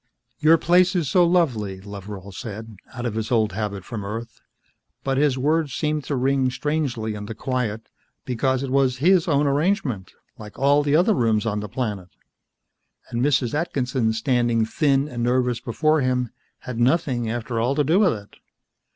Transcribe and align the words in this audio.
"Your 0.39 0.57
place 0.57 0.95
is 0.95 1.11
so 1.11 1.23
lovely," 1.23 1.79
Loveral 1.79 2.31
said, 2.33 2.75
out 2.95 3.05
of 3.05 3.13
his 3.13 3.31
old 3.31 3.51
habit 3.51 3.85
from 3.85 4.03
Earth. 4.03 4.41
But 5.03 5.19
his 5.19 5.37
words 5.37 5.75
seemed 5.75 6.05
to 6.05 6.15
ring 6.15 6.49
strangely 6.49 7.13
in 7.13 7.27
the 7.27 7.35
quiet, 7.35 7.87
because 8.25 8.63
it 8.63 8.71
was 8.71 8.97
his 8.97 9.27
own 9.27 9.45
arrangement, 9.45 10.11
like 10.39 10.57
all 10.57 10.81
the 10.81 10.95
other 10.95 11.13
rooms 11.13 11.45
on 11.45 11.59
the 11.59 11.69
planet. 11.69 12.09
And 13.11 13.21
Mrs. 13.21 13.53
Atkinson, 13.53 14.11
standing 14.13 14.65
thin 14.65 15.07
and 15.07 15.21
nervous 15.21 15.59
before 15.59 16.01
him, 16.01 16.31
had 16.61 16.79
nothing, 16.79 17.29
after 17.29 17.59
all, 17.59 17.75
to 17.75 17.83
do 17.83 17.99
with 17.99 18.13
it. 18.13 18.37